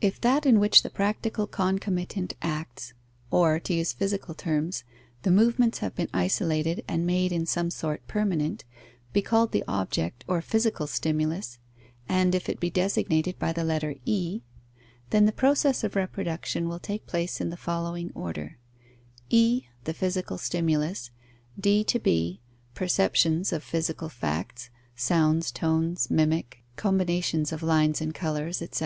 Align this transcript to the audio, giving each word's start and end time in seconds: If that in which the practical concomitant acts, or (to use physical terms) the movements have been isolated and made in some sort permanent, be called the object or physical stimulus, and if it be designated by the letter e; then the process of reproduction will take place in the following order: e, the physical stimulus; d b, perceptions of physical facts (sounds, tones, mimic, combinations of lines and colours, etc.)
If 0.00 0.18
that 0.22 0.46
in 0.46 0.58
which 0.58 0.82
the 0.82 0.88
practical 0.88 1.46
concomitant 1.46 2.32
acts, 2.40 2.94
or 3.30 3.60
(to 3.60 3.74
use 3.74 3.92
physical 3.92 4.32
terms) 4.34 4.82
the 5.24 5.30
movements 5.30 5.80
have 5.80 5.94
been 5.94 6.08
isolated 6.14 6.82
and 6.88 7.04
made 7.06 7.32
in 7.32 7.44
some 7.44 7.70
sort 7.70 8.00
permanent, 8.08 8.64
be 9.12 9.20
called 9.20 9.52
the 9.52 9.62
object 9.68 10.24
or 10.26 10.40
physical 10.40 10.86
stimulus, 10.86 11.58
and 12.08 12.34
if 12.34 12.48
it 12.48 12.60
be 12.60 12.70
designated 12.70 13.38
by 13.38 13.52
the 13.52 13.62
letter 13.62 13.96
e; 14.06 14.40
then 15.10 15.26
the 15.26 15.32
process 15.32 15.84
of 15.84 15.96
reproduction 15.96 16.66
will 16.66 16.78
take 16.78 17.06
place 17.06 17.38
in 17.38 17.50
the 17.50 17.58
following 17.58 18.10
order: 18.14 18.56
e, 19.28 19.64
the 19.84 19.92
physical 19.92 20.38
stimulus; 20.38 21.10
d 21.60 21.84
b, 22.02 22.40
perceptions 22.74 23.52
of 23.52 23.62
physical 23.62 24.08
facts 24.08 24.70
(sounds, 24.96 25.50
tones, 25.50 26.10
mimic, 26.10 26.64
combinations 26.76 27.52
of 27.52 27.62
lines 27.62 28.00
and 28.00 28.14
colours, 28.14 28.62
etc.) 28.62 28.80